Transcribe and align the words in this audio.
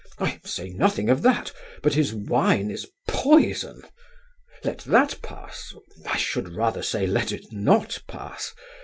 I 0.17 0.41
say 0.43 0.69
nothing 0.69 1.11
of 1.11 1.21
that; 1.21 1.51
but 1.83 1.93
his 1.93 2.11
wine 2.11 2.71
is 2.71 2.87
poison. 3.07 3.83
Let 4.63 4.79
that 4.79 5.19
pass 5.21 5.75
I 6.07 6.17
should 6.17 6.49
rather 6.55 6.81
say, 6.81 7.05
let 7.05 7.31
it 7.31 7.51
not 7.51 8.01
pass! 8.07 8.51